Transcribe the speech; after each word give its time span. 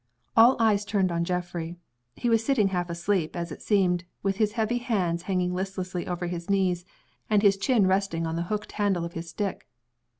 All 0.35 0.57
eyes 0.59 0.83
turned 0.83 1.11
on 1.11 1.23
Geoffrey. 1.23 1.77
He 2.15 2.27
was 2.27 2.43
sitting 2.43 2.69
half 2.69 2.89
asleep, 2.89 3.35
as 3.35 3.51
it 3.51 3.61
seemed 3.61 4.03
with 4.23 4.37
his 4.37 4.53
heavy 4.53 4.79
hands 4.79 5.21
hanging 5.29 5.53
listlessly 5.53 6.07
over 6.07 6.25
his 6.25 6.49
knees, 6.49 6.85
and 7.29 7.43
his 7.43 7.55
chin 7.55 7.85
resting 7.85 8.25
on 8.25 8.35
the 8.35 8.41
hooked 8.49 8.71
handle 8.71 9.05
of 9.05 9.13
his 9.13 9.29
stick. 9.29 9.67